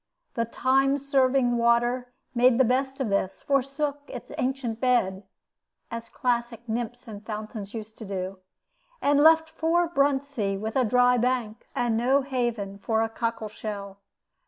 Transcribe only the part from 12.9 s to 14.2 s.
a cockle shell.